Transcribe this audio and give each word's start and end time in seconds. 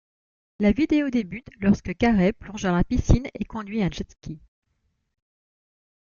La 0.59 0.71
vidéo 0.71 1.11
débute 1.11 1.49
lorsque 1.59 1.95
Carey 1.95 2.33
plonge 2.33 2.63
dans 2.63 2.75
la 2.75 2.83
piscine 2.83 3.27
et 3.35 3.45
conduit 3.45 3.83
un 3.83 3.91
jet-ski. 3.91 4.41